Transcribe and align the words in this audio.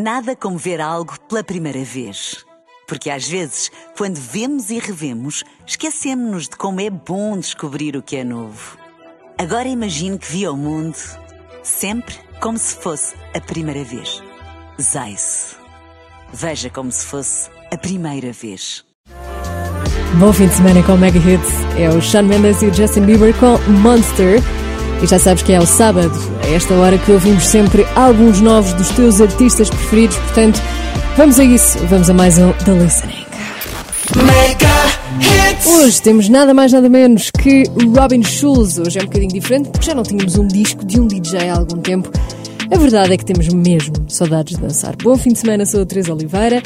Nada 0.00 0.36
como 0.36 0.56
ver 0.56 0.80
algo 0.80 1.18
pela 1.28 1.42
primeira 1.42 1.82
vez. 1.82 2.44
Porque 2.86 3.10
às 3.10 3.26
vezes, 3.26 3.68
quando 3.96 4.14
vemos 4.14 4.70
e 4.70 4.78
revemos, 4.78 5.42
esquecemos-nos 5.66 6.44
de 6.44 6.56
como 6.56 6.80
é 6.80 6.88
bom 6.88 7.36
descobrir 7.36 7.96
o 7.96 8.02
que 8.02 8.14
é 8.14 8.22
novo. 8.22 8.78
Agora 9.36 9.66
imagine 9.66 10.16
que 10.16 10.30
viu 10.30 10.52
o 10.52 10.56
mundo 10.56 10.96
sempre 11.64 12.14
como 12.40 12.56
se 12.56 12.76
fosse 12.76 13.16
a 13.34 13.40
primeira 13.40 13.82
vez. 13.82 14.22
Zais. 14.80 15.56
Veja 16.32 16.70
como 16.70 16.92
se 16.92 17.04
fosse 17.04 17.50
a 17.72 17.76
primeira 17.76 18.30
vez. 18.32 18.84
Bom 20.20 20.32
fim 20.32 20.46
de 20.46 20.54
semana 20.54 20.80
com 20.84 20.94
o 20.94 20.98
Mega 20.98 21.18
Hits. 21.18 21.50
É 21.76 21.90
o 21.90 22.00
Shawn 22.00 22.22
Mendes 22.22 22.62
e 22.62 22.66
o 22.66 22.72
Justin 22.72 23.00
Bieber 23.00 23.34
com 23.34 23.58
Monster. 23.68 24.38
E 25.02 25.06
já 25.08 25.18
sabes 25.18 25.42
que 25.42 25.52
é 25.52 25.58
o 25.58 25.66
sábado, 25.66 26.14
a 26.48 26.50
esta 26.52 26.74
hora 26.74 26.96
que 26.96 27.12
ouvimos 27.12 27.46
sempre 27.46 27.86
álbuns 27.94 28.40
novos 28.40 28.72
dos 28.72 28.88
teus 28.90 29.20
artistas 29.20 29.68
preferidos, 29.68 30.16
portanto, 30.16 30.58
vamos 31.14 31.38
a 31.38 31.44
isso, 31.44 31.78
vamos 31.90 32.08
a 32.08 32.14
mais 32.14 32.38
um 32.38 32.52
The 32.64 32.72
Listening. 32.72 33.26
Hoje 35.66 36.00
temos 36.00 36.28
nada 36.30 36.54
mais 36.54 36.72
nada 36.72 36.88
menos 36.88 37.30
que 37.30 37.64
Robin 37.94 38.22
Schulz. 38.22 38.78
Hoje 38.78 38.98
é 38.98 39.02
um 39.02 39.04
bocadinho 39.04 39.32
diferente 39.32 39.68
porque 39.68 39.86
já 39.86 39.94
não 39.94 40.02
tínhamos 40.02 40.38
um 40.38 40.46
disco 40.46 40.86
de 40.86 40.98
um 40.98 41.06
DJ 41.06 41.50
há 41.50 41.56
algum 41.56 41.80
tempo. 41.82 42.10
A 42.72 42.78
verdade 42.78 43.12
é 43.12 43.16
que 43.18 43.26
temos 43.26 43.48
mesmo 43.48 43.94
saudades 44.08 44.56
de 44.56 44.62
dançar. 44.62 44.96
Bom 45.02 45.16
fim 45.18 45.30
de 45.30 45.40
semana, 45.40 45.66
sou 45.66 45.82
a 45.82 45.86
Teresa 45.86 46.14
Oliveira. 46.14 46.62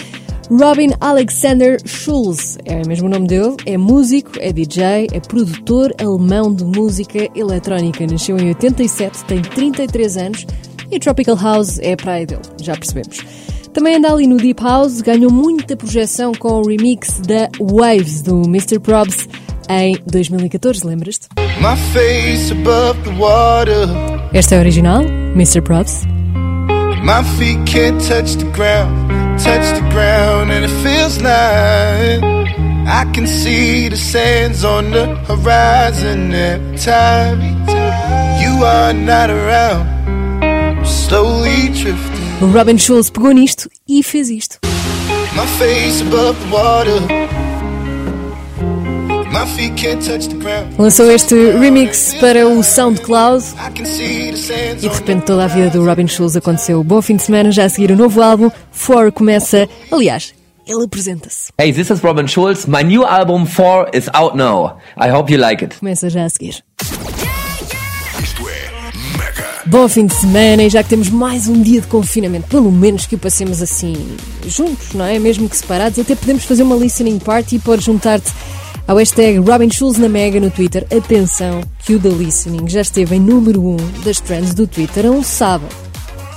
Robin 0.59 0.91
Alexander 1.01 1.79
Schulz 1.87 2.59
é 2.67 2.87
mesmo 2.87 3.07
o 3.07 3.11
nome 3.11 3.27
dele, 3.27 3.57
é 3.65 3.79
músico, 3.79 4.33
é 4.39 4.53
DJ, 4.53 5.07
é 5.11 5.19
produtor 5.19 5.95
alemão 5.99 6.55
de 6.55 6.63
música 6.63 7.27
eletrónica. 7.35 8.07
Nasceu 8.07 8.37
em 8.37 8.49
87, 8.49 9.25
tem 9.25 9.41
33 9.41 10.17
anos 10.19 10.47
e 10.91 10.99
Tropical 10.99 11.37
House 11.37 11.79
é 11.79 11.95
a 11.95 11.97
praia 11.97 12.27
dele, 12.27 12.43
já 12.61 12.77
percebemos. 12.77 13.19
Também 13.73 13.97
anda 13.97 14.13
ali 14.13 14.27
no 14.27 14.37
Deep 14.37 14.63
House, 14.63 15.01
ganhou 15.01 15.33
muita 15.33 15.75
projeção 15.75 16.33
com 16.33 16.61
o 16.61 16.67
remix 16.67 17.19
da 17.21 17.49
Waves 17.59 18.21
do 18.21 18.43
Mr. 18.43 18.79
Probs 18.79 19.27
em 19.71 19.97
2014, 20.07 20.87
lembras-te? 20.87 21.29
Esta 24.35 24.55
é 24.55 24.59
a 24.59 24.61
original, 24.61 25.03
Mr. 25.35 25.63
Probs. 25.63 26.05
My 27.03 27.25
feet 27.37 27.59
can't 27.65 27.99
touch 28.07 28.37
the 28.37 28.45
ground, 28.53 29.11
touch 29.45 29.75
the 29.75 29.87
ground, 29.91 30.51
and 30.53 30.65
it 30.65 30.75
feels 30.83 31.19
like 31.19 32.23
I 32.87 33.11
can 33.13 33.27
see 33.27 33.89
the 33.89 33.97
sands 33.97 34.65
on 34.65 34.91
the 34.91 35.17
horizon 35.27 36.33
every 36.33 36.79
time 36.79 37.41
you 38.41 38.65
are 38.65 38.93
not 38.93 39.31
around. 39.31 39.87
Slowly 40.87 41.69
drifting. 41.69 42.23
O 42.43 42.47
Robin 42.47 42.79
Schulz 42.79 43.11
pegou 43.11 43.33
nisto 43.33 43.69
e 43.89 44.03
fez 44.03 44.31
isto. 44.31 44.59
My 45.35 45.47
face 45.59 46.01
above 46.03 46.39
the 46.41 46.49
water. 46.55 47.42
Lançou 50.79 51.11
este 51.11 51.35
remix 51.53 52.15
para 52.21 52.47
o 52.47 52.63
SoundCloud 52.63 53.43
e 53.99 54.77
de 54.77 54.89
repente 54.89 55.25
toda 55.25 55.45
a 55.45 55.47
vida 55.47 55.71
do 55.71 55.83
Robin 55.85 56.07
Schulz 56.07 56.37
aconteceu. 56.37 56.85
Bom 56.85 57.01
fim 57.01 57.17
de 57.17 57.23
semana, 57.23 57.51
já 57.51 57.65
a 57.65 57.69
seguir 57.71 57.91
o 57.93 57.97
novo 57.97 58.21
álbum, 58.21 58.51
For 58.71 59.11
começa. 59.11 59.67
Aliás, 59.91 60.35
ele 60.67 60.85
apresenta-se. 60.85 61.51
Hey, 61.59 61.73
this 61.73 61.89
is 61.89 62.01
Robin 62.01 62.27
Schulz. 62.27 62.67
My 62.67 62.85
new 62.85 63.07
album 63.07 63.47
4 63.47 63.97
is 63.97 64.11
out 64.13 64.37
now. 64.37 64.77
I 64.99 65.11
hope 65.11 65.33
you 65.33 65.41
like 65.41 65.65
it. 65.65 65.79
Começa 65.79 66.11
já 66.11 66.27
a 66.27 66.29
seguir. 66.29 66.63
Bom 69.65 69.89
fim 69.89 70.05
de 70.05 70.15
semana 70.15 70.63
e 70.63 70.69
já 70.69 70.83
que 70.83 70.91
temos 70.91 71.09
mais 71.09 71.49
um 71.49 71.63
dia 71.63 71.81
de 71.81 71.87
confinamento, 71.87 72.49
pelo 72.49 72.71
menos 72.71 73.07
que 73.07 73.15
o 73.15 73.19
passemos 73.19 73.63
assim 73.63 73.95
juntos, 74.47 74.93
não 74.93 75.07
é? 75.07 75.19
Mesmo 75.19 75.49
que 75.49 75.57
separados, 75.57 75.99
até 75.99 76.15
podemos 76.15 76.45
fazer 76.45 76.63
uma 76.65 76.77
listening 76.77 77.19
party 77.19 77.57
e 77.57 77.59
pôr 77.59 77.81
juntar-te 77.81 78.31
ao 78.87 78.97
hashtag 78.97 79.39
Robin 79.39 79.71
Schulz 79.71 79.99
na 79.99 80.09
Mega 80.09 80.41
no 80.41 80.51
Twitter. 80.51 80.87
Atenção 80.95 81.63
que 81.85 81.95
o 81.95 82.01
The 82.01 82.09
Listening 82.09 82.69
já 82.69 82.81
esteve 82.81 83.17
em 83.17 83.21
número 83.21 83.63
1 83.63 83.71
um 83.71 83.77
das 84.05 84.21
trends 84.21 84.55
do 84.55 84.67
Twitter 84.67 85.07
a 85.07 85.11
um 85.11 85.23
sábado. 85.23 85.75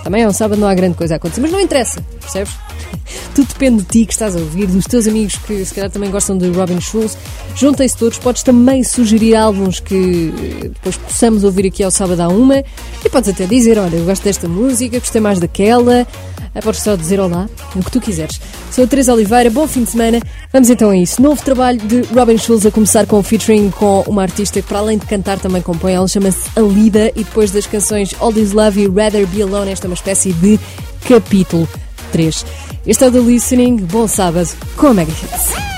Também 0.04 0.22
é 0.22 0.28
um 0.28 0.34
sábado, 0.34 0.60
não 0.60 0.68
há 0.68 0.76
grande 0.76 0.96
coisa 0.96 1.16
a 1.16 1.18
acontecer, 1.18 1.42
mas 1.42 1.52
não 1.52 1.60
interessa, 1.60 2.00
percebes? 2.22 2.54
Tudo 3.34 3.48
depende 3.48 3.82
de 3.82 3.90
ti 3.90 4.06
que 4.06 4.14
estás 4.14 4.36
a 4.36 4.40
ouvir, 4.40 4.68
dos 4.68 4.86
teus 4.86 5.08
amigos 5.08 5.36
que 5.38 5.66
se 5.66 5.74
calhar 5.74 5.90
também 5.90 6.12
gostam 6.12 6.38
de 6.38 6.50
Robin 6.52 6.80
Schulz. 6.80 7.18
Juntem-se 7.56 7.98
todos, 7.98 8.20
podes 8.20 8.44
também 8.44 8.84
sugerir 8.84 9.36
álbuns 9.36 9.80
que 9.80 10.32
depois 10.64 10.96
possamos 10.96 11.44
ouvir 11.44 11.66
aqui 11.66 11.84
ao 11.84 11.90
sábado 11.90 12.20
à 12.22 12.28
uma 12.28 12.64
e 13.04 13.10
podes 13.10 13.30
até 13.30 13.46
dizer: 13.46 13.80
Olha, 13.80 13.96
eu 13.96 14.06
gosto 14.06 14.24
desta 14.24 14.48
música, 14.48 15.00
gostei 15.00 15.20
mais 15.20 15.40
daquela. 15.40 16.08
Ah, 16.56 16.62
podes 16.62 16.82
só 16.82 16.96
dizer 16.96 17.20
olá, 17.20 17.50
o 17.76 17.84
que 17.84 17.92
tu 17.92 18.00
quiseres. 18.00 18.40
Sou 18.72 18.86
a 18.86 18.88
Teresa 18.88 19.14
Oliveira, 19.14 19.50
bom 19.50 19.68
fim 19.68 19.84
de 19.84 19.92
semana. 19.92 20.22
Vamos 20.54 20.70
então 20.70 20.90
a 20.90 20.98
isso. 20.98 21.22
Novo 21.22 21.44
trabalho 21.44 21.78
de 21.80 22.02
Robin 22.14 22.38
Schulz 22.38 22.66
a 22.66 22.72
começar 22.72 23.06
com 23.06 23.20
o 23.20 23.24
featuring 23.24 23.70
com 23.72 24.06
uma 24.08 24.22
artista 24.22 24.62
que, 24.62 24.68
para 24.68 24.80
além 24.80 24.98
de 24.98 25.06
cantar, 25.06 25.38
também 25.38 25.62
compõe. 25.62 25.92
Ela 25.92 26.08
chama-se 26.08 26.50
Alida 26.56 27.12
e 27.14 27.26
depois 27.26 27.52
das 27.52 27.68
canções 27.68 28.16
All 28.22 28.32
This 28.32 28.54
Love 28.54 28.84
e 28.84 28.88
Rather 28.88 29.28
Be 29.28 29.42
Alone, 29.42 29.72
esta 29.72 29.86
é 29.86 29.90
uma 29.90 29.96
espécie 29.96 30.32
de 30.32 30.58
capítulo 31.06 31.68
3. 32.14 32.46
Este 32.88 33.04
é 33.04 33.08
o 33.08 33.12
The 33.12 33.20
Listening. 33.20 33.76
Bom 33.78 34.08
sábado 34.08 34.48
com 34.78 34.88
a 34.88 34.94
Mega 34.94 35.12
Hits. 35.12 35.75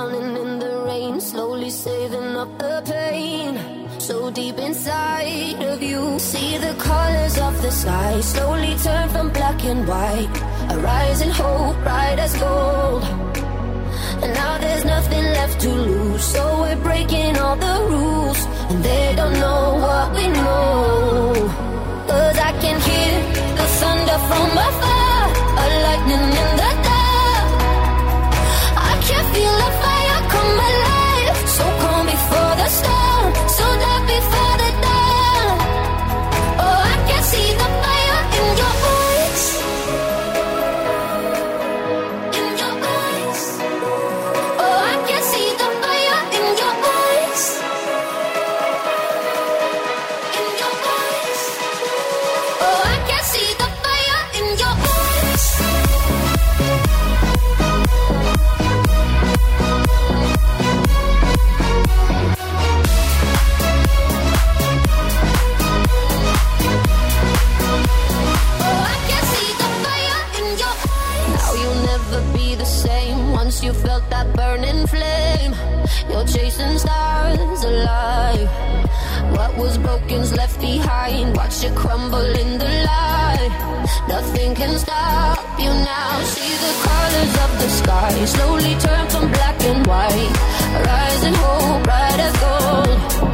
Drowning 0.00 0.36
in 0.36 0.58
the 0.58 0.82
rain, 0.86 1.20
slowly 1.20 1.70
saving 1.70 2.36
up 2.36 2.50
the 2.58 2.82
pain. 2.86 3.58
So 3.98 4.30
deep 4.30 4.58
inside 4.58 5.62
of 5.62 5.82
you, 5.82 6.18
see 6.18 6.56
the 6.58 6.74
colors 6.78 7.36
of 7.38 7.60
the 7.62 7.70
sky 7.70 8.20
slowly 8.20 8.74
turn 8.82 9.08
from 9.10 9.28
black 9.30 9.62
and 9.64 9.86
white. 9.86 10.36
A 10.70 10.78
rising 10.78 11.30
hope, 11.30 11.76
bright 11.82 12.18
as 12.18 12.34
gold. 12.38 13.04
And 14.22 14.32
now 14.34 14.58
there's 14.58 14.84
nothing 14.84 15.24
left 15.38 15.60
to 15.60 15.70
lose, 15.70 16.24
so 16.24 16.42
we're 16.62 16.82
breaking 16.88 17.36
all 17.38 17.56
the 17.56 17.76
rules, 17.92 18.40
and 18.70 18.82
they 18.82 19.14
don't 19.16 19.38
know 19.44 19.64
what 19.84 20.06
we 20.16 20.26
know. 20.28 21.34
Cause 22.10 22.38
I 22.48 22.52
can 22.62 22.76
hear 22.88 23.14
the 23.58 23.66
thunder 23.78 24.18
from 24.28 24.48
afar 24.66 25.22
A 25.62 25.66
lightning 25.86 26.28
in 26.42 26.50
the 26.59 26.59
you 73.62 73.74
felt 73.74 74.08
that 74.10 74.34
burning 74.34 74.86
flame. 74.86 75.54
You're 76.08 76.24
chasing 76.24 76.78
stars 76.78 77.64
alive. 77.64 78.48
What 79.36 79.56
was 79.56 79.76
broken's 79.78 80.32
left 80.32 80.60
behind. 80.60 81.36
Watch 81.36 81.64
it 81.64 81.74
crumble 81.76 82.18
in 82.18 82.30
the 82.30 82.40
light. 82.40 82.49
Nothing 84.50 84.66
can 84.66 84.78
stop 84.78 85.60
you 85.60 85.68
now. 85.68 86.22
See 86.24 86.56
the 86.56 86.72
colors 86.82 87.34
of 87.44 87.50
the 87.60 87.68
sky 87.68 88.24
slowly 88.24 88.74
turn 88.80 89.08
from 89.08 89.30
black 89.30 89.62
and 89.62 89.86
white. 89.86 90.32
Rising 90.86 91.34
hope, 91.34 91.84
bright 91.84 92.18
as 92.18 92.36
gold. 92.40 93.29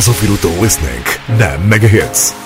Estás 0.00 0.08
a 0.08 0.12
ouvir 0.12 0.30
o 0.30 0.38
teu 0.38 0.64
listening 0.64 1.04
na 1.38 1.58
Mega 1.58 1.86
Hits. 1.86 2.39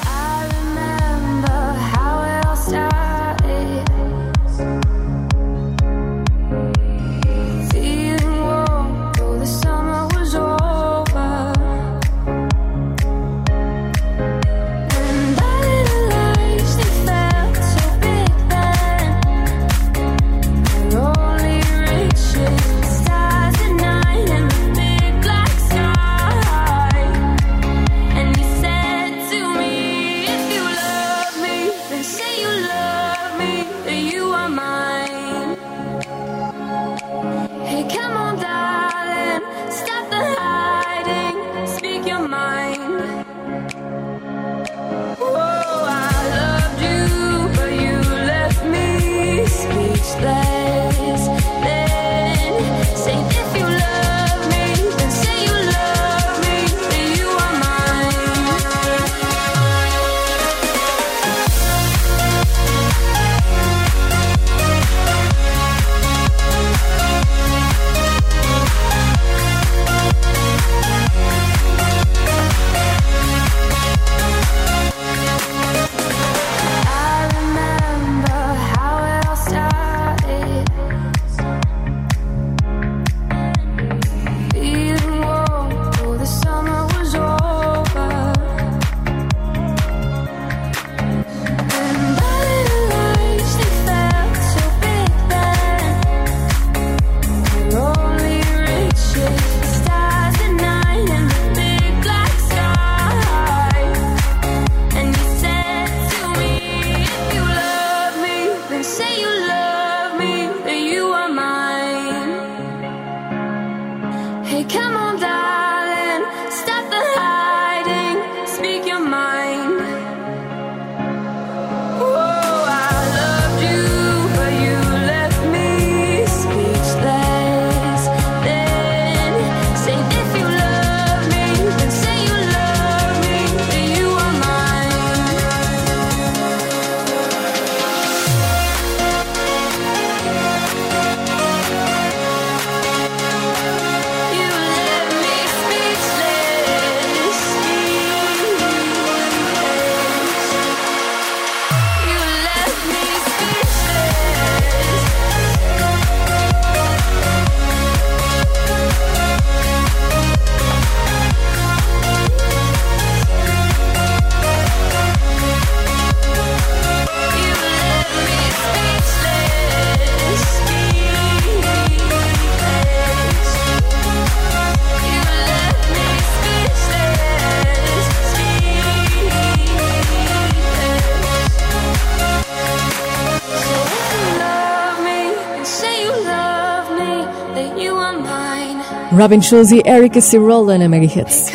Robin 189.17 189.41
Schulz 189.41 189.71
e 189.71 189.81
Erika 189.87 190.21
Cirola 190.21 190.77
na 190.77 190.89
Mega 190.89 191.07
Hits. 191.07 191.47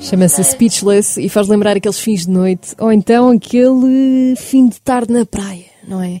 Chama-se 0.00 0.42
Speechless 0.42 1.20
e 1.20 1.28
faz 1.28 1.46
lembrar 1.46 1.76
aqueles 1.76 2.00
fins 2.00 2.26
de 2.26 2.30
noite 2.32 2.74
ou 2.78 2.90
então 2.90 3.30
aquele 3.30 4.34
fim 4.36 4.68
de 4.68 4.80
tarde 4.80 5.12
na 5.12 5.24
praia, 5.24 5.66
não 5.86 6.02
é? 6.02 6.18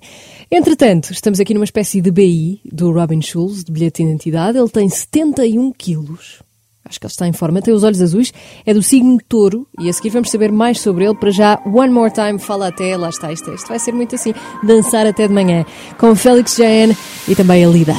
Entretanto, 0.50 1.12
estamos 1.12 1.40
aqui 1.40 1.52
numa 1.52 1.64
espécie 1.64 2.00
de 2.00 2.12
BI 2.12 2.60
do 2.64 2.92
Robin 2.92 3.20
Schulz, 3.20 3.64
de 3.64 3.72
bilhete 3.72 4.02
de 4.04 4.08
identidade. 4.10 4.56
Ele 4.56 4.68
tem 4.68 4.88
71 4.88 5.72
quilos. 5.72 6.42
Acho 6.88 6.98
que 6.98 7.06
ele 7.06 7.12
está 7.12 7.26
em 7.26 7.32
forma, 7.32 7.60
tem 7.60 7.74
os 7.74 7.84
olhos 7.84 8.00
azuis, 8.00 8.32
é 8.64 8.72
do 8.72 8.82
signo 8.82 9.18
touro 9.28 9.66
e 9.78 9.88
a 9.88 9.92
seguir 9.92 10.10
vamos 10.10 10.30
saber 10.30 10.50
mais 10.50 10.80
sobre 10.80 11.04
ele. 11.04 11.14
Para 11.14 11.30
já, 11.30 11.60
One 11.66 11.92
More 11.92 12.12
Time, 12.12 12.38
fala 12.38 12.68
até, 12.68 12.96
lá 12.96 13.10
está, 13.10 13.32
este 13.32 13.50
texto. 13.50 13.66
É, 13.66 13.68
vai 13.68 13.78
ser 13.78 13.92
muito 13.92 14.14
assim, 14.14 14.32
dançar 14.62 15.06
até 15.06 15.28
de 15.28 15.34
manhã, 15.34 15.64
com 15.98 16.14
Félix 16.14 16.56
Jane 16.56 16.96
e 17.26 17.34
também 17.34 17.64
a 17.64 17.68
Lida. 17.68 17.94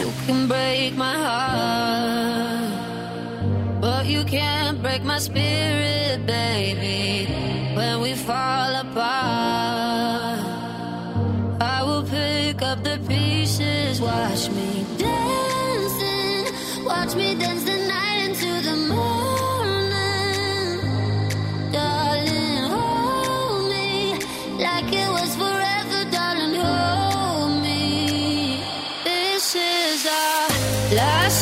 You 4.10 4.24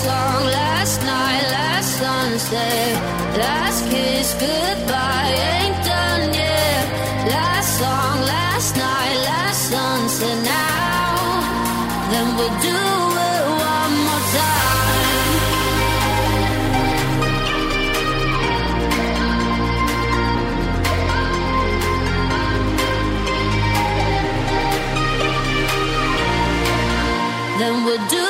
song, 0.07 0.43
last 0.61 0.97
night, 1.13 1.43
last 1.57 1.91
sunset, 2.01 2.93
last 3.43 3.81
kiss, 3.91 4.27
goodbye, 4.45 5.31
ain't 5.53 5.79
done 5.93 6.23
yet. 6.43 6.83
Last 7.35 7.69
song, 7.81 8.15
last 8.35 8.71
night, 8.85 9.17
last 9.31 9.61
sunset, 9.73 10.37
now, 10.55 11.15
then 12.11 12.27
we'll 12.37 12.57
do 12.69 12.81
it 13.31 13.43
one 13.73 13.93
more 14.07 14.25
time. 14.39 14.77
Then 27.59 27.75
we'll 27.85 28.05
do 28.15 28.26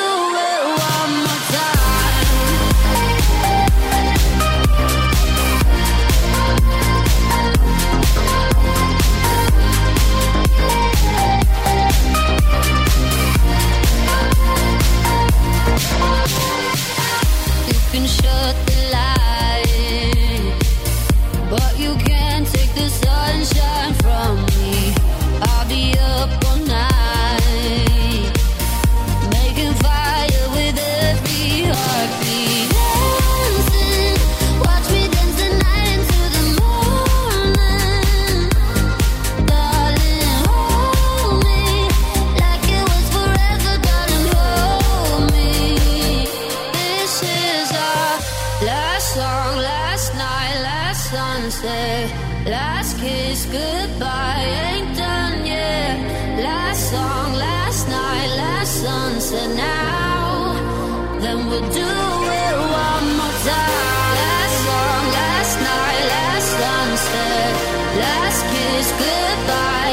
this 68.78 68.92
goodbye. 68.92 69.87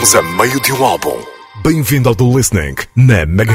Estamos 0.00 0.14
a 0.14 0.22
meio 0.22 0.58
de 0.60 0.72
um 0.72 0.82
álbum. 0.82 1.14
Bem-vindo 1.62 2.08
ao 2.08 2.14
The 2.14 2.24
Listening 2.24 2.74
na 2.96 3.26
Mega 3.26 3.52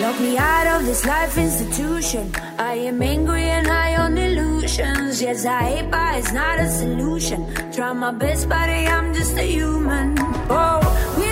Lock 0.00 0.20
me 0.22 0.38
out 0.38 0.66
of 0.74 0.86
this 0.86 1.04
life 1.04 1.38
institution. 1.38 2.32
I 2.58 2.88
am 2.88 3.02
angry 3.02 3.50
and 3.50 3.66
high 3.66 3.98
on 3.98 4.16
illusions. 4.16 5.20
Yes, 5.20 5.44
I 5.44 5.62
hate, 5.64 5.90
but 5.90 6.16
it's 6.18 6.32
not 6.32 6.58
a 6.58 6.66
solution. 6.70 7.44
Try 7.72 7.92
my 7.92 8.12
best, 8.12 8.48
buddy, 8.48 8.86
I'm 8.86 9.12
just 9.12 9.36
a 9.36 9.42
human. 9.42 10.14
Oh, 10.48 10.80
we 11.18 11.27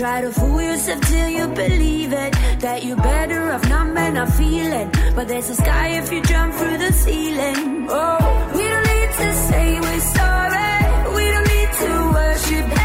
Try 0.00 0.22
to 0.22 0.32
fool 0.32 0.62
yourself 0.62 1.02
till 1.02 1.28
you 1.28 1.46
believe 1.48 2.14
it. 2.14 2.32
That 2.60 2.82
you're 2.86 2.96
better 2.96 3.52
off 3.52 3.68
not 3.68 3.88
men 3.88 4.16
are 4.16 4.30
feeling. 4.30 4.90
But 5.14 5.28
there's 5.28 5.50
a 5.50 5.54
sky 5.54 5.88
if 5.88 6.10
you 6.10 6.22
jump 6.22 6.54
through 6.54 6.78
the 6.78 6.90
ceiling. 6.90 7.86
Oh, 7.90 8.50
we 8.54 8.62
don't 8.62 8.86
need 8.94 9.10
to 9.22 9.34
say 9.48 9.78
we're 9.78 10.00
sorry. 10.00 11.14
We 11.16 11.24
don't 11.30 11.48
need 11.54 11.72
to 11.82 12.12
worship. 12.14 12.79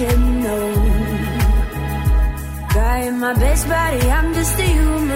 should 0.00 0.18
know. 0.18 0.66
Trying 2.70 3.18
my 3.18 3.34
best, 3.34 3.68
buddy, 3.68 4.10
I'm 4.10 4.32
just 4.32 4.58
a 4.58 4.62
human. 4.62 5.09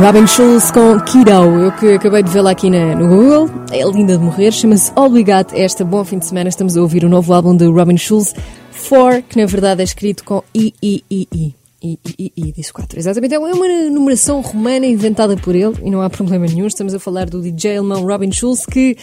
Robin 0.00 0.26
Schulz 0.26 0.70
com 0.70 1.00
Kiddo, 1.00 1.30
eu 1.30 1.72
que 1.72 1.92
acabei 1.94 2.22
de 2.22 2.30
vê-la 2.30 2.50
aqui 2.52 2.70
na- 2.70 2.94
no 2.94 3.08
Google, 3.08 3.50
é 3.72 3.82
linda 3.90 4.16
de 4.16 4.22
morrer, 4.22 4.52
chama-se 4.52 4.92
Got. 4.92 5.52
Esta 5.54 5.84
bom 5.84 6.04
fim 6.04 6.18
de 6.18 6.26
semana 6.26 6.48
estamos 6.48 6.76
a 6.76 6.80
ouvir 6.82 7.04
o 7.04 7.08
novo 7.08 7.32
álbum 7.34 7.56
de 7.56 7.66
Robin 7.66 7.96
Schulz, 7.96 8.34
For, 8.70 9.22
que 9.22 9.36
na 9.40 9.46
verdade 9.46 9.80
é 9.80 9.84
escrito 9.84 10.22
com 10.24 10.42
I, 10.54 10.72
I, 10.82 11.04
I, 11.10 11.28
I. 11.34 11.54
I, 11.80 11.96
I, 12.08 12.14
I, 12.18 12.32
I, 12.36 12.52
disse 12.52 12.72
4. 12.72 12.98
Exatamente, 12.98 13.34
é 13.34 13.38
uma 13.38 13.48
numeração 13.90 14.40
romana 14.40 14.84
inventada 14.84 15.36
por 15.36 15.54
ele 15.54 15.76
e 15.84 15.90
não 15.90 16.00
há 16.02 16.10
problema 16.10 16.44
nenhum. 16.46 16.66
Estamos 16.66 16.92
a 16.92 16.98
falar 16.98 17.26
do 17.30 17.40
DJ 17.40 17.76
alemão 17.78 18.04
Robin 18.04 18.32
Schulz 18.32 18.66
que 18.66 18.96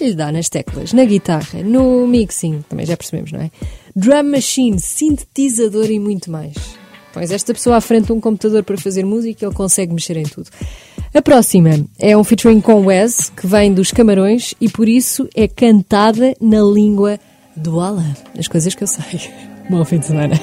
lhe 0.00 0.14
dá 0.14 0.30
nas 0.30 0.48
teclas, 0.48 0.92
na 0.92 1.04
guitarra, 1.04 1.60
no 1.64 2.06
mixing, 2.06 2.62
também 2.68 2.86
já 2.86 2.96
percebemos, 2.96 3.32
não 3.32 3.40
é? 3.40 3.50
Drum 3.96 4.22
machine, 4.30 4.78
sintetizador 4.78 5.90
e 5.90 5.98
muito 5.98 6.30
mais. 6.30 6.54
Pões 7.12 7.30
esta 7.30 7.52
pessoa 7.52 7.76
à 7.76 7.80
frente 7.80 8.06
de 8.06 8.12
um 8.12 8.20
computador 8.20 8.62
para 8.62 8.76
fazer 8.78 9.04
música 9.04 9.44
ele 9.44 9.54
consegue 9.54 9.92
mexer 9.92 10.16
em 10.16 10.22
tudo. 10.22 10.48
A 11.12 11.20
próxima 11.20 11.70
é 11.98 12.16
um 12.16 12.22
featuring 12.22 12.60
com 12.60 12.86
Wes, 12.86 13.30
que 13.30 13.46
vem 13.46 13.74
dos 13.74 13.90
Camarões 13.90 14.54
e 14.60 14.68
por 14.68 14.88
isso 14.88 15.28
é 15.34 15.48
cantada 15.48 16.34
na 16.40 16.62
língua 16.62 17.18
do 17.56 17.80
Alan. 17.80 18.14
As 18.38 18.46
coisas 18.46 18.74
que 18.74 18.84
eu 18.84 18.88
sei. 18.88 19.30
Bom 19.68 19.84
fim 19.84 19.98
de 19.98 20.06
semana. 20.06 20.34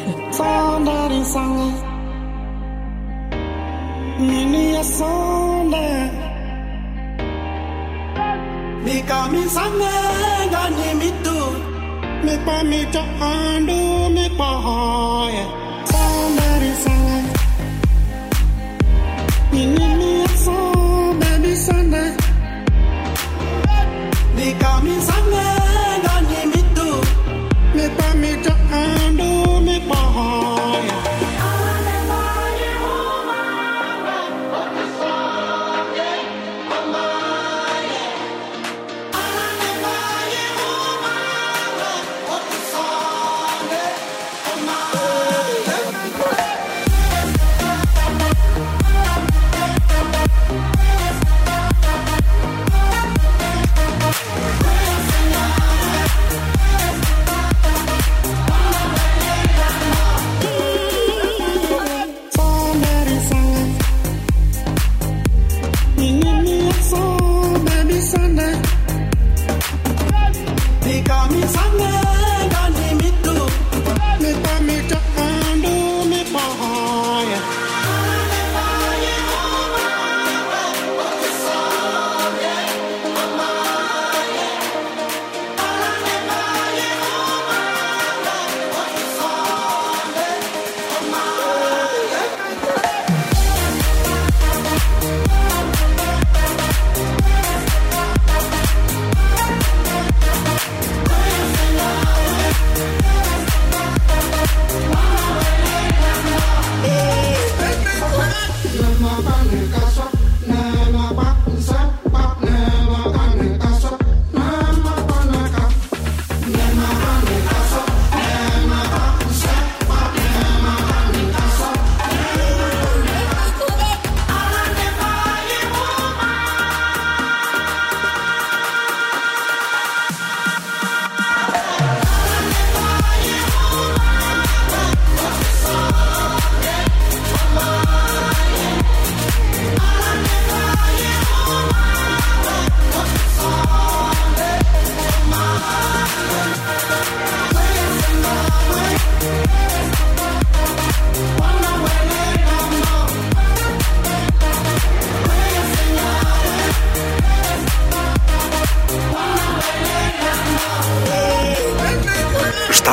They 24.38 24.54
call 24.60 24.82
me 24.82 25.00
Sunday. 25.02 25.57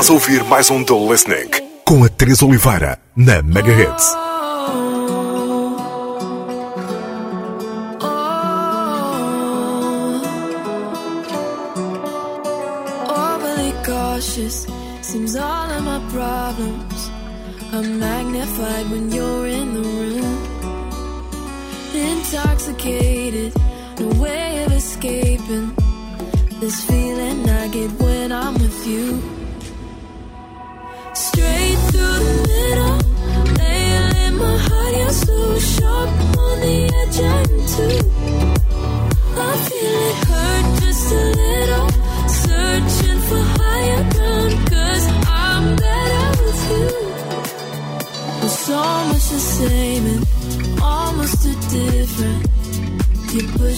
Estás 0.04 0.10
a 0.10 0.20
ouvir 0.20 0.44
mais 0.44 0.70
um 0.70 0.84
The 0.84 0.92
Listening 0.92 1.48
com 1.82 2.04
a 2.04 2.10
Teresa 2.10 2.44
Oliveira 2.44 2.98
na 3.16 3.40
Mega 3.40 3.72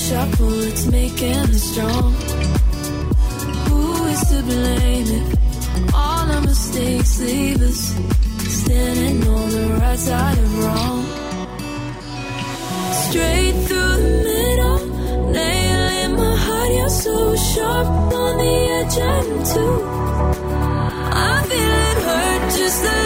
Push, 0.07 0.69
it's 0.69 0.87
making 0.87 1.35
us 1.35 1.63
strong. 1.63 2.13
Who 3.67 4.05
is 4.05 4.21
to 4.31 4.43
blame 4.43 5.07
if 5.19 5.95
all 5.95 6.31
our 6.31 6.41
mistakes 6.43 7.19
leave 7.21 7.61
us 7.61 7.81
standing 8.61 9.27
on 9.27 9.51
the 9.51 9.67
right 9.81 9.99
side 9.99 10.39
of 10.39 10.59
wrong? 10.59 11.05
Straight 13.09 13.57
through 13.67 13.97
the 13.97 14.23
middle, 14.31 15.33
nail 15.33 16.05
in 16.05 16.15
my 16.15 16.37
heart, 16.37 16.71
you're 16.73 16.89
so 16.89 17.35
sharp 17.35 17.87
on 18.15 18.37
the 18.39 18.57
edge, 18.79 18.99
I'm 18.99 19.29
too. 19.51 19.77
I'm 21.25 21.45
feeling 21.49 21.99
hurt 22.07 22.43
just 22.55 22.85
a 22.85 23.06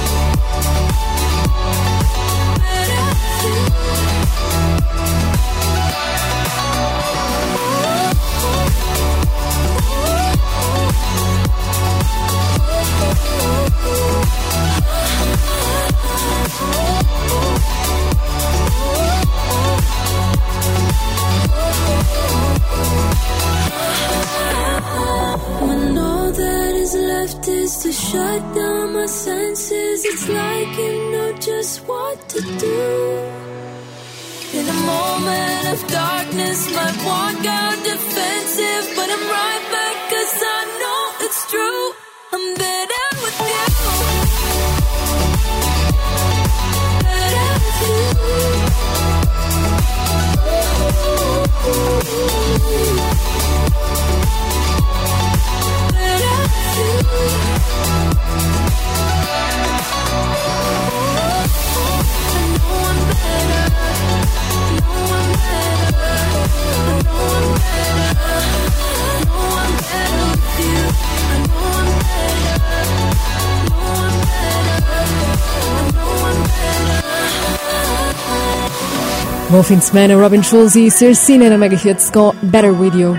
left 27.21 27.47
is 27.47 27.77
to 27.83 27.91
shut 27.91 28.41
down 28.55 28.93
my 28.93 29.05
senses, 29.05 30.05
it's 30.05 30.27
like 30.27 30.77
you 30.77 31.11
know 31.11 31.31
just 31.37 31.87
what 31.87 32.17
to 32.29 32.39
do. 32.65 32.81
In 34.57 34.65
a 34.75 34.77
moment 34.93 35.63
of 35.73 35.79
darkness, 35.87 36.59
might 36.75 36.97
walk 37.09 37.45
out 37.61 37.77
defensive, 37.91 38.85
but 38.97 39.07
I'm 39.15 39.25
right 39.37 39.65
back 39.75 39.97
cause 40.11 40.35
I 40.57 40.59
know 40.81 41.01
it's 41.25 41.41
true. 41.51 41.83
I'm 42.33 42.45
better 42.63 43.07
with 43.23 43.39
you. 43.49 43.61
Better 47.05 47.49
with 47.63 47.79
you. 47.85 48.21
Bom 79.51 79.61
fim 79.63 79.77
de 79.77 79.83
semana, 79.83 80.15
Robin 80.15 80.41
Schulz 80.41 80.77
e 80.77 80.89
Cersina 80.89 81.49
na 81.49 81.57
Mega 81.57 81.75
Hits 81.75 82.09
com 82.09 82.33
Better 82.41 82.71
With 82.71 82.97
You. 82.97 83.17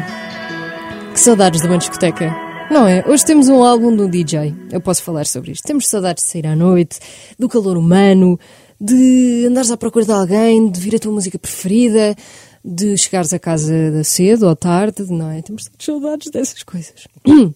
Que 1.12 1.20
saudades 1.20 1.60
de 1.60 1.68
uma 1.68 1.76
discoteca. 1.76 2.41
Não 2.72 2.88
é? 2.88 3.04
Hoje 3.06 3.22
temos 3.26 3.50
um 3.50 3.62
álbum 3.62 3.88
um 3.88 4.08
DJ. 4.08 4.54
Eu 4.72 4.80
posso 4.80 5.02
falar 5.02 5.26
sobre 5.26 5.52
isto. 5.52 5.62
Temos 5.62 5.86
saudades 5.86 6.24
de 6.24 6.30
sair 6.30 6.46
à 6.46 6.56
noite, 6.56 6.98
do 7.38 7.46
calor 7.46 7.76
humano, 7.76 8.40
de 8.80 9.44
andares 9.46 9.70
à 9.70 9.76
procura 9.76 10.06
de 10.06 10.12
alguém, 10.12 10.70
de 10.70 10.80
vir 10.80 10.96
a 10.96 10.98
tua 10.98 11.12
música 11.12 11.38
preferida, 11.38 12.16
de 12.64 12.96
chegares 12.96 13.34
a 13.34 13.38
casa 13.38 14.02
cedo 14.04 14.48
ou 14.48 14.56
tarde, 14.56 15.04
não 15.10 15.28
é? 15.28 15.42
Temos 15.42 15.68
saudades 15.78 16.30
dessas 16.30 16.62
coisas. 16.62 17.06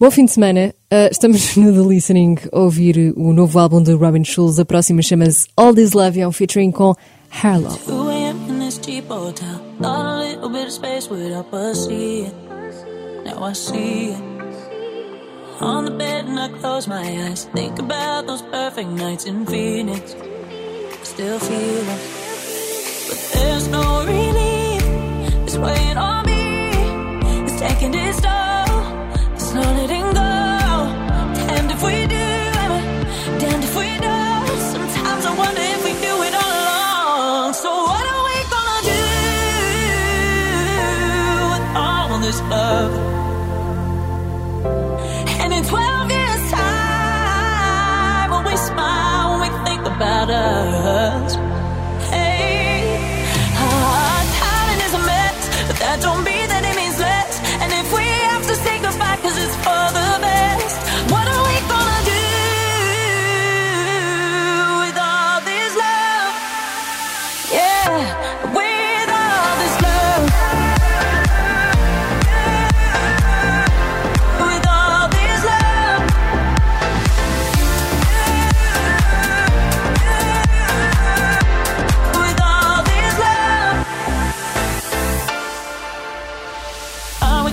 Bom 0.00 0.10
fim 0.10 0.24
de 0.24 0.32
semana. 0.32 0.74
Ah, 0.90 1.08
estamos 1.08 1.54
no 1.54 1.72
The 1.72 1.88
Listening 1.88 2.38
a 2.50 2.58
ouvir 2.58 3.14
o 3.16 3.32
novo 3.32 3.60
álbum 3.60 3.80
de 3.80 3.92
Robin 3.92 4.24
Schulz. 4.24 4.58
A 4.58 4.64
próxima 4.64 5.02
chama-se 5.02 5.46
All 5.56 5.72
This 5.72 5.92
Love 5.92 6.18
é 6.18 6.26
um 6.26 6.32
featuring 6.32 6.72
com 6.72 6.96
Harlow. 7.30 7.78
2 7.86 8.08
a.m. 8.08 8.36
in 8.50 8.58
this 8.58 8.80
cheap 8.84 9.08
hotel. 9.08 9.60
Thought 9.80 10.04
a 10.04 10.18
little 10.18 10.48
bit 10.48 10.66
of 10.66 10.72
space 10.72 11.08
would 11.08 11.32
help 11.32 11.54
us 11.54 11.86
see 11.86 12.22
it. 12.22 12.34
Now 13.24 13.44
I 13.44 13.52
see 13.52 14.10
it. 14.10 14.37
On 15.60 15.84
the 15.84 15.90
bed 15.90 16.26
and 16.26 16.38
I 16.38 16.48
close 16.60 16.86
my 16.86 17.02
eyes. 17.02 17.46
Think 17.46 17.80
about 17.80 18.28
those 18.28 18.42
perfect 18.42 18.90
nights 18.90 19.24
in 19.24 19.44
Phoenix. 19.44 20.14
I 20.14 20.98
Still 21.02 21.38
feel 21.40 21.88
it. 21.94 22.00
But 23.08 23.18
there's 23.34 23.66
no 23.66 24.04
relief. 24.04 24.82
It's 25.46 25.56
weighing 25.58 25.96
on 25.96 26.26
me. 26.26 26.70
It's 27.42 27.58
taking 27.58 27.92
its 27.92 28.20
toll. 28.20 28.82
It's 29.34 29.52
not 29.52 29.74
letting 29.78 30.06
go. 30.14 30.30
Damned 31.34 31.72
if 31.72 31.82
we 31.82 32.06
do. 32.06 32.28
Damned 33.40 33.64
if 33.64 33.74
we 33.76 33.98
don't. 33.98 34.60
Sometimes 34.74 35.24
I 35.26 35.34
wonder 35.36 35.60
if 35.60 35.82
we 35.84 35.92
do 36.06 36.22
it 36.22 36.34
all 36.34 36.54
along. 36.62 37.54
So 37.54 37.68
what 37.82 38.04
are 38.12 38.22
we 38.30 38.36
gonna 38.54 38.80
do 38.94 39.02
with 41.50 41.66
all 41.76 42.18
this 42.20 42.40
love? 42.42 42.92
Us, 50.30 51.47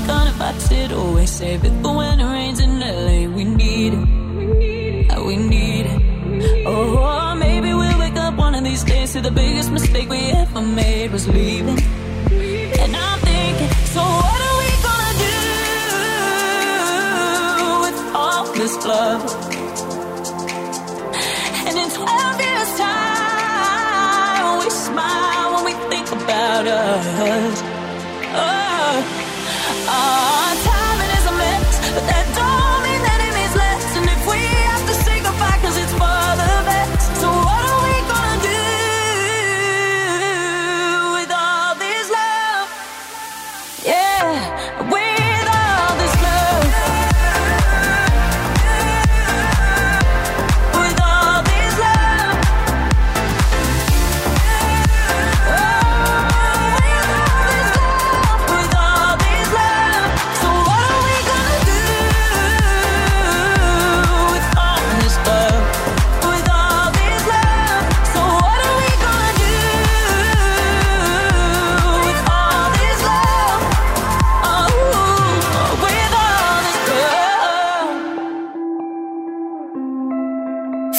gonna 0.08 0.34
box 0.38 0.72
it 0.72 0.92
away? 0.92 1.26
Save 1.26 1.64
it 1.66 1.74
for 1.82 1.96
when 1.98 2.20
it 2.20 2.26
rains 2.26 2.60
in 2.60 2.80
LA. 2.80 3.28
We 3.36 3.44
need 3.44 3.94
it. 3.94 4.04
Uh, 5.12 5.24
We 5.24 5.36
need 5.38 5.86
it. 5.86 6.00
Oh, 6.68 7.36
maybe 7.36 7.74
we'll 7.74 8.00
wake 8.00 8.18
up 8.18 8.36
one 8.38 8.54
of 8.56 8.64
these 8.64 8.84
days 8.84 9.14
to 9.14 9.22
the 9.22 9.32
biggest 9.32 9.72
mistake 9.72 10.10
we 10.10 10.32
ever 10.32 10.62
made 10.62 11.12
was 11.12 11.28
leaving. 11.28 11.80
And 12.82 12.92
I'm 12.96 13.20
thinking, 13.20 13.70
so 13.96 14.02
what 14.02 14.40
are 14.48 14.58
we 14.64 14.72
gonna 14.88 15.16
do 17.60 17.68
with 17.86 18.00
all 18.16 18.44
this 18.60 18.76
love? 18.86 19.22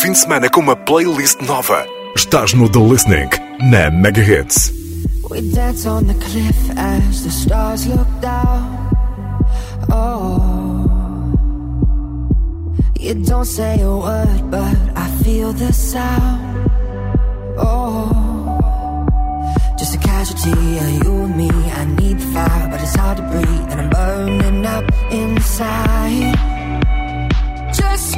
Fim 0.00 0.12
de 0.12 0.18
semana 0.18 0.50
com 0.50 0.60
uma 0.60 0.76
playlist 0.76 1.40
nova. 1.40 1.86
Estás 2.14 2.52
no 2.52 2.68
The 2.68 2.78
Listening, 2.78 3.30
na 3.70 3.90
Mega 3.90 4.20
Hits. 4.20 4.70
We 5.30 5.40
dance 5.40 5.88
on 5.88 6.04
the 6.04 6.14
cliff 6.14 6.70
as 6.76 7.22
the 7.22 7.30
stars 7.30 7.86
look 7.86 8.06
down. 8.20 8.90
Oh, 9.90 11.32
you 13.00 13.14
don't 13.14 13.46
say 13.46 13.80
a 13.80 13.88
word, 13.88 14.50
but 14.50 14.76
I 14.94 15.08
feel 15.24 15.54
the 15.54 15.72
sound. 15.72 16.70
Oh, 17.58 18.58
just 19.78 19.94
a 19.94 19.98
casualty 19.98 20.50
of 20.50 21.04
you 21.04 21.24
and 21.24 21.36
me. 21.36 21.48
I 21.48 21.84
need 22.00 22.18
the 22.18 22.26
fire, 22.34 22.68
but 22.70 22.82
it's 22.82 22.94
hard 22.94 23.16
to 23.16 23.22
breathe, 23.22 23.70
and 23.70 23.80
I'm 23.80 23.90
burning 23.90 24.66
up 24.66 24.84
inside. 25.10 26.34
Just 27.72 28.16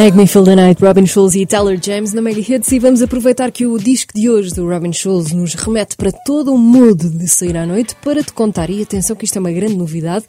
Make 0.00 0.16
Me 0.16 0.26
Feel 0.26 0.44
the 0.46 0.56
Night, 0.56 0.82
Robin 0.82 1.04
Schulz 1.04 1.34
e 1.34 1.44
Tyler 1.44 1.78
James 1.78 2.14
na 2.14 2.22
Mega 2.22 2.40
Hits 2.40 2.72
e 2.72 2.78
vamos 2.78 3.02
aproveitar 3.02 3.50
que 3.50 3.66
o 3.66 3.76
disco 3.76 4.14
de 4.14 4.30
hoje 4.30 4.54
do 4.54 4.66
Robin 4.66 4.94
Schulz 4.94 5.30
nos 5.30 5.52
remete 5.52 5.94
para 5.94 6.10
todo 6.10 6.54
o 6.54 6.56
mood 6.56 7.06
de 7.10 7.28
sair 7.28 7.54
à 7.54 7.66
noite 7.66 7.94
para 7.96 8.22
te 8.22 8.32
contar, 8.32 8.70
e 8.70 8.80
atenção 8.80 9.14
que 9.14 9.26
isto 9.26 9.36
é 9.36 9.40
uma 9.40 9.52
grande 9.52 9.76
novidade, 9.76 10.24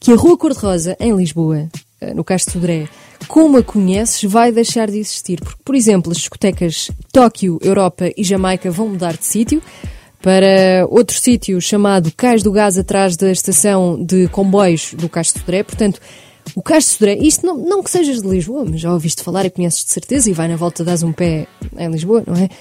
que 0.00 0.12
a 0.12 0.16
Rua 0.16 0.38
Cor-de-Rosa, 0.38 0.96
em 0.98 1.14
Lisboa, 1.14 1.68
eh, 2.00 2.14
no 2.14 2.24
Castro 2.24 2.54
Sodré, 2.54 2.88
como 3.28 3.58
a 3.58 3.62
conheces, 3.62 4.22
vai 4.24 4.50
deixar 4.50 4.90
de 4.90 5.00
existir. 5.00 5.40
Porque, 5.42 5.60
por 5.62 5.74
exemplo, 5.74 6.10
as 6.10 6.16
discotecas 6.16 6.90
Tóquio, 7.12 7.58
Europa 7.60 8.10
e 8.16 8.24
Jamaica 8.24 8.70
vão 8.70 8.88
mudar 8.88 9.18
de 9.18 9.26
sítio 9.26 9.62
para 10.22 10.86
outro 10.88 11.20
sítio 11.20 11.60
chamado 11.60 12.10
Cais 12.16 12.42
do 12.42 12.50
Gás, 12.50 12.78
atrás 12.78 13.14
da 13.14 13.30
estação 13.30 14.02
de 14.02 14.26
comboios 14.28 14.94
do 14.94 15.06
Castro 15.06 15.40
Sodré. 15.40 15.62
Portanto, 15.62 16.00
o 16.54 16.62
Castro 16.62 16.98
Sodré, 16.98 17.16
isto 17.16 17.46
não, 17.46 17.56
não 17.56 17.82
que 17.82 17.90
sejas 17.90 18.22
de 18.22 18.28
Lisboa, 18.28 18.64
mas 18.68 18.80
já 18.80 18.92
ouviste 18.92 19.22
falar 19.22 19.46
e 19.46 19.50
conheces 19.50 19.84
de 19.84 19.92
certeza 19.92 20.30
e 20.30 20.32
vai 20.32 20.48
na 20.48 20.56
volta 20.56 20.84
dás 20.84 21.02
um 21.02 21.12
pé 21.12 21.46
em 21.78 21.90
Lisboa, 21.90 22.22
não 22.26 22.34
é? 22.34 22.48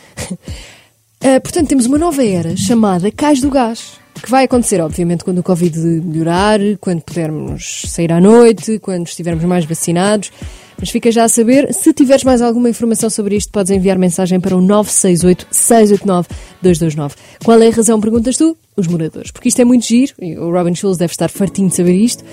Ah, 1.23 1.39
portanto, 1.39 1.67
temos 1.67 1.85
uma 1.85 1.99
nova 1.99 2.25
era 2.25 2.57
chamada 2.57 3.11
Cais 3.11 3.41
do 3.41 3.51
Gás, 3.51 3.91
que 4.23 4.31
vai 4.31 4.45
acontecer, 4.45 4.81
obviamente, 4.81 5.23
quando 5.23 5.37
o 5.37 5.43
Covid 5.43 5.77
melhorar, 5.77 6.59
quando 6.79 7.01
pudermos 7.01 7.83
sair 7.89 8.11
à 8.11 8.19
noite, 8.19 8.79
quando 8.79 9.05
estivermos 9.05 9.43
mais 9.43 9.63
vacinados. 9.63 10.31
Mas 10.79 10.89
fica 10.89 11.11
já 11.11 11.25
a 11.25 11.29
saber, 11.29 11.71
se 11.75 11.93
tiveres 11.93 12.23
mais 12.23 12.41
alguma 12.41 12.71
informação 12.71 13.07
sobre 13.07 13.35
isto, 13.35 13.51
podes 13.51 13.69
enviar 13.69 13.99
mensagem 13.99 14.39
para 14.39 14.57
o 14.57 14.61
968-689-229. 14.61 17.11
Qual 17.45 17.61
é 17.61 17.67
a 17.67 17.71
razão, 17.71 18.01
perguntas 18.01 18.35
tu? 18.35 18.57
Os 18.75 18.87
moradores. 18.87 19.29
Porque 19.29 19.47
isto 19.47 19.61
é 19.61 19.65
muito 19.65 19.85
giro, 19.85 20.13
e 20.19 20.35
o 20.39 20.51
Robin 20.51 20.73
Schulz 20.73 20.97
deve 20.97 21.13
estar 21.13 21.29
fartinho 21.29 21.69
de 21.69 21.75
saber 21.75 21.93
isto, 21.93 22.23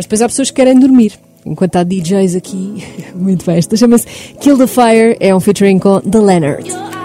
mas 0.00 0.06
depois 0.06 0.22
há 0.22 0.28
pessoas 0.28 0.50
que 0.50 0.56
querem 0.56 0.78
dormir. 0.78 1.12
Enquanto 1.44 1.76
há 1.76 1.82
DJs 1.82 2.34
aqui, 2.34 2.82
muito 3.14 3.44
bem. 3.44 3.58
Esta 3.58 3.76
chama-se 3.76 4.06
Kill 4.40 4.56
the 4.56 4.66
Fire, 4.66 5.16
é 5.20 5.34
um 5.34 5.40
featuring 5.40 5.78
com 5.78 6.00
The 6.00 6.18
Leonard. 6.18 6.99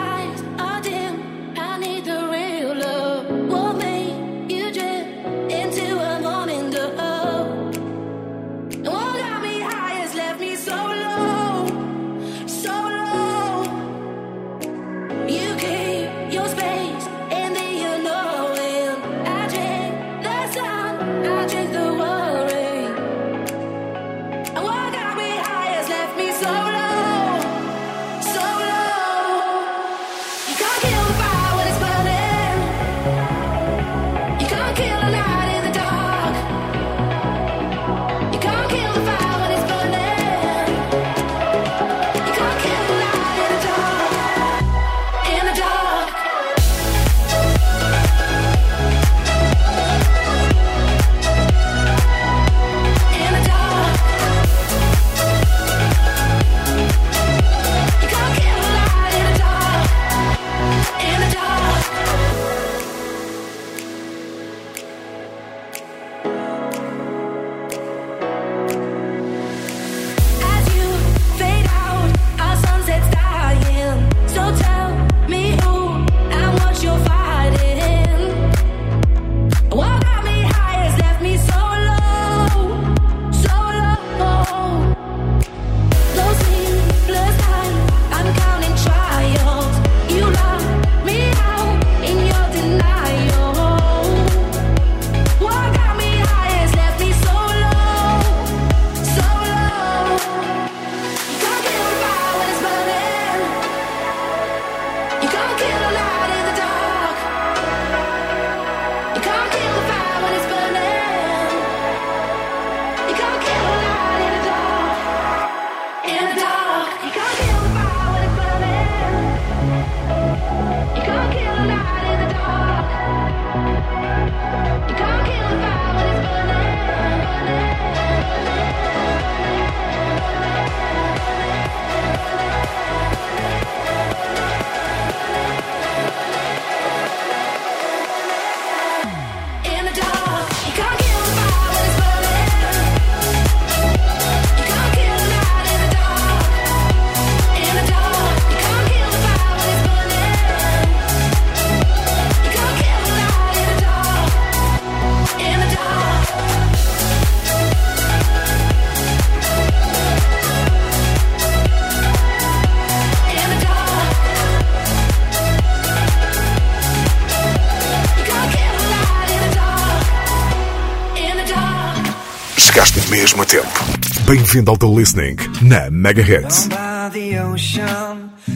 Bem-vindo 174.28 174.72
ao 174.72 174.78
The 174.78 174.88
Listening 174.88 175.38
na 175.62 175.90
Mega 175.92 176.24
Hits. 176.24 176.68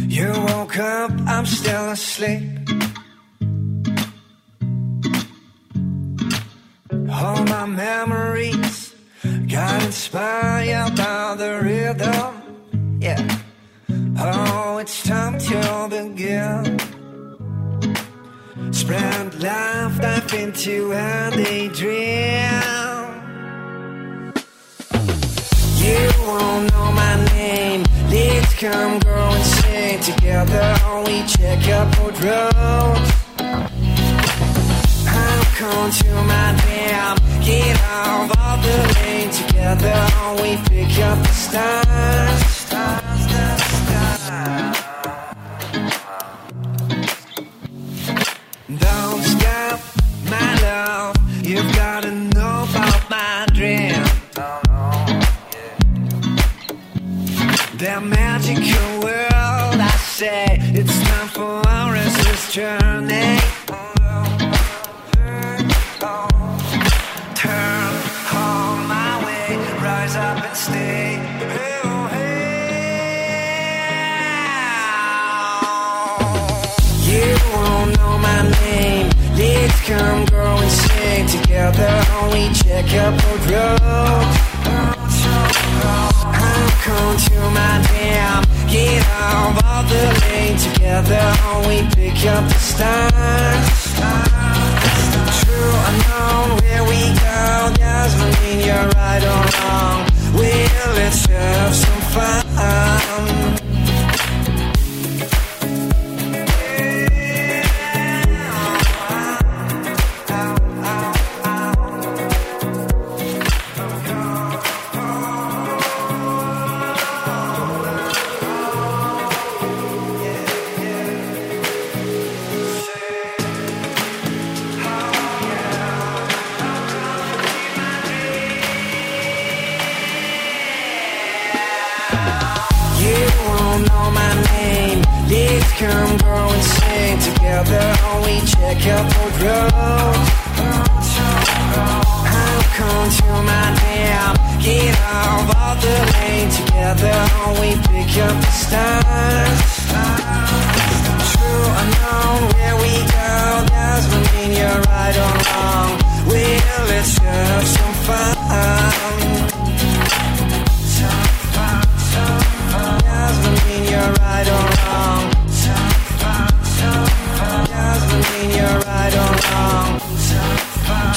You 0.08 0.32
woke 0.48 0.80
up, 0.80 1.12
I'm 1.28 1.46
still 1.46 1.92
asleep. 1.92 2.42
All 7.08 7.44
my 7.46 7.66
memories 7.68 8.96
got 9.48 9.84
inspired 9.84 10.96
by 10.96 11.36
the 11.38 11.60
rhythm. 11.62 13.00
Yeah. 13.00 13.22
Oh, 14.18 14.80
it's 14.80 15.04
time 15.04 15.38
to 15.38 15.88
begin. 15.88 16.80
Spread 18.72 19.36
life, 19.42 20.02
dive 20.02 20.34
into 20.34 20.94
a 20.94 21.29
come, 28.60 29.00
girl, 29.00 29.32
and 29.32 29.46
sing 29.46 30.00
together. 30.02 30.76
We 31.06 31.24
check 31.26 31.66
up 31.70 31.98
road 31.98 32.22
road. 32.22 33.09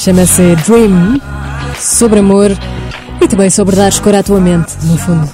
Chama-se 0.03 0.41
Dream, 0.67 1.17
sobre 1.79 2.19
amor 2.19 2.51
e 3.23 3.25
também 3.25 3.49
sobre 3.49 3.77
dar 3.77 3.89
cor 4.01 4.13
à 4.13 4.21
tua 4.21 4.41
mente, 4.41 4.73
no 4.85 4.97
fundo. 4.97 5.25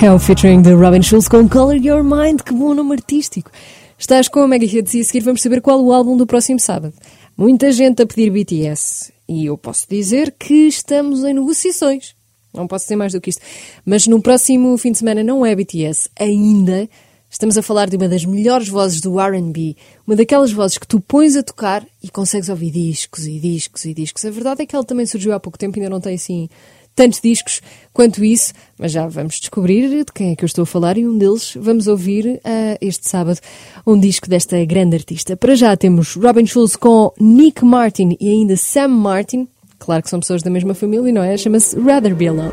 É 0.00 0.12
o 0.12 0.16
featuring 0.16 0.62
de 0.62 0.72
Robin 0.74 1.02
Schulz 1.02 1.26
com 1.26 1.48
Color 1.48 1.74
Your 1.74 2.04
Mind, 2.04 2.40
que 2.42 2.54
bom 2.54 2.72
nome 2.72 2.92
artístico. 2.92 3.50
Estás 3.98 4.28
com 4.28 4.38
a 4.38 4.46
Mega 4.46 4.64
Hits 4.64 4.94
e 4.94 5.00
a 5.00 5.04
seguir 5.04 5.24
vamos 5.24 5.42
saber 5.42 5.60
qual 5.60 5.82
o 5.82 5.92
álbum 5.92 6.16
do 6.16 6.24
próximo 6.24 6.60
sábado. 6.60 6.94
Muita 7.36 7.72
gente 7.72 8.00
a 8.00 8.06
pedir 8.06 8.30
BTS 8.30 9.12
e 9.28 9.46
eu 9.46 9.58
posso 9.58 9.88
dizer 9.90 10.32
que 10.38 10.68
estamos 10.68 11.24
em 11.24 11.34
negociações. 11.34 12.14
Não 12.54 12.68
posso 12.68 12.84
dizer 12.84 12.94
mais 12.94 13.14
do 13.14 13.20
que 13.20 13.30
isto. 13.30 13.42
Mas 13.84 14.06
no 14.06 14.22
próximo 14.22 14.78
fim 14.78 14.92
de 14.92 14.98
semana 14.98 15.24
não 15.24 15.44
é 15.44 15.52
BTS 15.56 16.08
ainda. 16.16 16.88
Estamos 17.32 17.56
a 17.56 17.62
falar 17.62 17.88
de 17.88 17.96
uma 17.96 18.10
das 18.10 18.26
melhores 18.26 18.68
vozes 18.68 19.00
do 19.00 19.18
R&B, 19.18 19.74
uma 20.06 20.14
daquelas 20.14 20.52
vozes 20.52 20.76
que 20.76 20.86
tu 20.86 21.00
pões 21.00 21.34
a 21.34 21.42
tocar 21.42 21.82
e 22.02 22.10
consegues 22.10 22.50
ouvir 22.50 22.70
discos 22.70 23.26
e 23.26 23.40
discos 23.40 23.86
e 23.86 23.94
discos. 23.94 24.22
A 24.26 24.30
verdade 24.30 24.62
é 24.62 24.66
que 24.66 24.76
ela 24.76 24.84
também 24.84 25.06
surgiu 25.06 25.32
há 25.32 25.40
pouco 25.40 25.58
tempo, 25.58 25.78
ainda 25.78 25.88
não 25.88 25.98
tem 25.98 26.14
assim 26.14 26.50
tantos 26.94 27.22
discos 27.22 27.62
quanto 27.90 28.22
isso, 28.22 28.52
mas 28.78 28.92
já 28.92 29.06
vamos 29.06 29.40
descobrir 29.40 29.88
de 29.88 30.12
quem 30.12 30.32
é 30.32 30.36
que 30.36 30.44
eu 30.44 30.46
estou 30.46 30.64
a 30.64 30.66
falar 30.66 30.98
e 30.98 31.08
um 31.08 31.16
deles 31.16 31.54
vamos 31.58 31.86
ouvir 31.86 32.26
uh, 32.26 32.76
este 32.82 33.08
sábado 33.08 33.40
um 33.86 33.98
disco 33.98 34.28
desta 34.28 34.62
grande 34.66 34.96
artista. 34.96 35.34
Para 35.34 35.56
já 35.56 35.74
temos 35.74 36.14
Robin 36.14 36.44
Schulz 36.44 36.76
com 36.76 37.14
Nick 37.18 37.64
Martin 37.64 38.14
e 38.20 38.28
ainda 38.28 38.58
Sam 38.58 38.88
Martin. 38.88 39.48
Claro 39.78 40.02
que 40.02 40.10
são 40.10 40.20
pessoas 40.20 40.42
da 40.42 40.50
mesma 40.50 40.74
família, 40.74 41.10
não 41.10 41.22
é? 41.22 41.34
Chama-se 41.38 41.80
Rather 41.80 42.14
Be 42.14 42.28
Alone. 42.28 42.52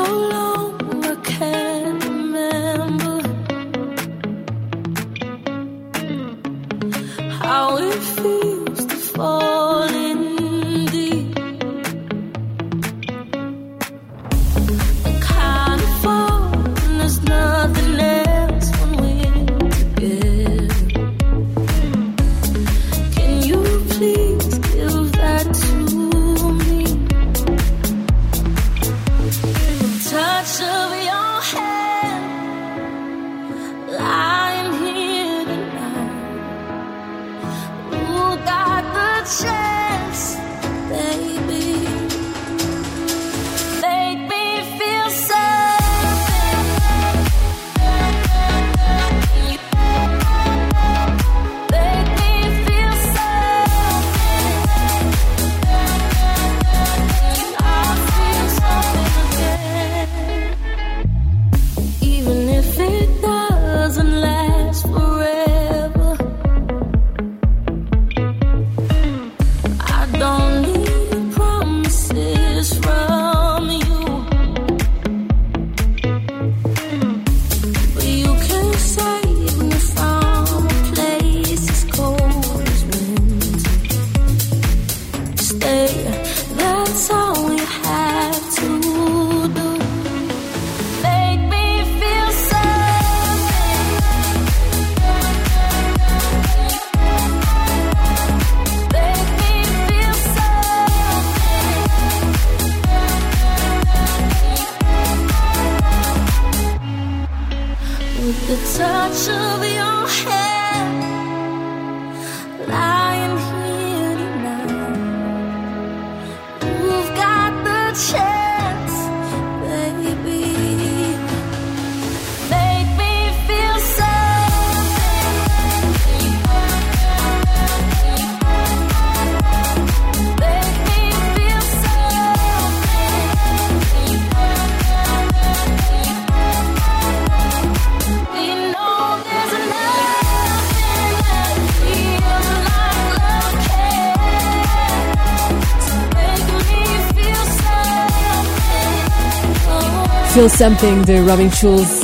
Feel 150.41 150.49
Something 150.49 151.03
de 151.03 151.19
Robin 151.19 151.51
Schulz 151.51 152.01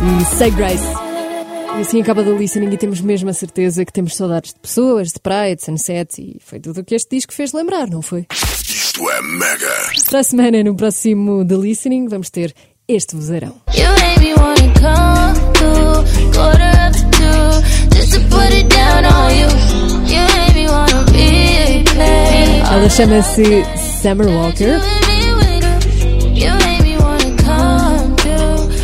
e 0.00 0.36
Say 0.36 0.50
Grace. 0.52 0.82
E 1.76 1.80
assim 1.82 2.00
acaba 2.00 2.24
da 2.24 2.30
listening 2.30 2.72
e 2.72 2.78
temos 2.78 3.02
mesmo 3.02 3.28
a 3.28 3.34
certeza 3.34 3.84
que 3.84 3.92
temos 3.92 4.16
saudades 4.16 4.54
de 4.54 4.60
pessoas, 4.60 5.12
de 5.12 5.20
praia, 5.20 5.54
de 5.54 5.62
sunset 5.62 6.18
e 6.18 6.38
foi 6.40 6.58
tudo 6.60 6.80
o 6.80 6.84
que 6.84 6.94
este 6.94 7.14
disco 7.14 7.34
fez 7.34 7.52
lembrar, 7.52 7.90
não 7.90 8.00
foi? 8.00 8.26
Isto 8.32 9.10
é 9.10 9.20
Mega. 9.20 9.68
Para 10.08 10.20
a 10.20 10.22
semana, 10.22 10.64
no 10.64 10.74
próximo 10.74 11.44
The 11.44 11.56
Listening, 11.56 12.08
vamos 12.08 12.30
ter 12.30 12.54
este 12.88 13.14
vozeirão. 13.14 13.54
You 13.74 13.84
made 14.00 14.20
me 14.20 14.32
wanna 14.32 14.72
come 14.80 15.52
through, 15.52 16.32
quarter 16.32 16.90
to 16.90 17.02
two, 17.18 17.98
just 17.98 18.14
to 18.14 18.20
put 18.34 18.50
it 18.54 18.66
down 18.74 19.04
on 19.04 19.30
you. 19.36 19.48
You 20.06 20.24
made 20.38 20.54
me 20.54 20.68
wanna 20.70 21.04
replay. 21.12 22.60
Ela 22.72 22.88
chama-se 22.88 23.62
Summer 24.00 24.26
Walker 24.26 24.80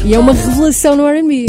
e 0.05 0.14
é 0.14 0.18
uma 0.18 0.32
revelação 0.32 0.96
no 0.96 1.07
R&B. 1.07 1.46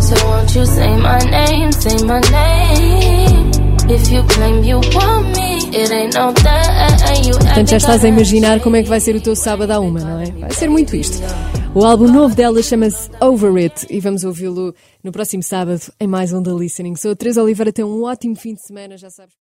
So 0.00 0.14
won't 0.26 0.58
you 0.58 0.64
say 0.66 0.96
my 0.96 1.18
name, 1.30 1.72
say 1.72 1.96
my 2.04 2.20
name? 2.30 3.50
If 3.90 4.10
you 4.10 4.22
claim 4.24 4.64
you 4.64 4.80
want 4.94 5.36
me, 5.36 5.56
it 5.76 5.90
ain't 5.92 6.14
no. 6.14 6.28
You 7.24 7.38
Portanto, 7.38 7.70
já 7.70 7.76
estás 7.78 8.04
a 8.04 8.08
imaginar 8.08 8.60
como 8.60 8.76
é 8.76 8.82
que 8.82 8.88
vai 8.88 9.00
ser 9.00 9.16
o 9.16 9.20
teu 9.20 9.34
sábado 9.34 9.70
à 9.70 9.80
uma, 9.80 10.00
não 10.00 10.20
é? 10.20 10.26
Vai 10.32 10.50
ser 10.52 10.68
muito 10.68 10.94
isto. 10.94 11.22
O 11.74 11.84
álbum 11.84 12.08
novo 12.08 12.34
dela 12.34 12.62
chama-se 12.62 13.10
Over 13.20 13.54
It 13.56 13.86
e 13.90 14.00
vamos 14.00 14.24
ouvi-lo 14.24 14.74
no 15.02 15.12
próximo 15.12 15.42
sábado 15.42 15.80
em 16.00 16.06
mais 16.06 16.32
um 16.32 16.42
The 16.42 16.50
Listening. 16.50 16.96
Sou 16.96 17.12
a 17.12 17.16
Teresa 17.16 17.42
Oliveira, 17.42 17.72
tem 17.72 17.84
um 17.84 18.04
ótimo 18.04 18.36
fim 18.36 18.54
de 18.54 18.62
semana, 18.62 18.96
já 18.96 19.10
sabes. 19.10 19.34